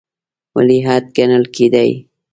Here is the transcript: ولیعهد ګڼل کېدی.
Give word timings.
ولیعهد 0.55 1.03
ګڼل 1.17 1.45
کېدی. 1.55 1.91